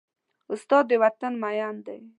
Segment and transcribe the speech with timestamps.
[0.53, 2.01] استاد د وطن مین دی.